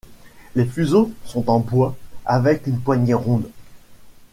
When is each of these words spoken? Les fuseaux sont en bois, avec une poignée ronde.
Les 0.55 0.65
fuseaux 0.65 1.11
sont 1.25 1.47
en 1.47 1.59
bois, 1.59 1.95
avec 2.25 2.65
une 2.65 2.79
poignée 2.79 3.13
ronde. 3.13 3.51